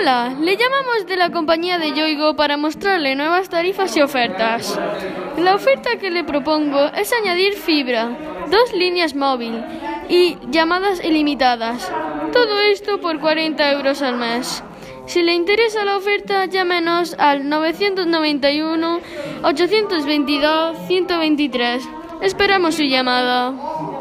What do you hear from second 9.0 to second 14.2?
móvil y llamadas ilimitadas. Todo esto por 40 euros al